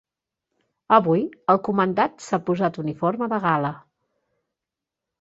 Avui, 0.97 1.21
el 1.55 1.61
Comandat 1.69 2.27
s'ha 2.31 2.41
posat 2.49 2.83
uniforme 2.87 3.31
de 3.37 3.43
gala. 3.49 3.75